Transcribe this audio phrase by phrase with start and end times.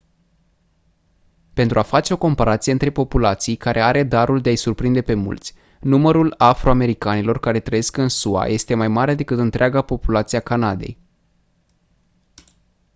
[1.53, 5.53] pentru a face o comparație între populații care are darul de a-i surprinde pe mulți
[5.81, 10.97] numărul afro-americanilor care trăiesc în sua este mai mare decât întreaga populație a canadei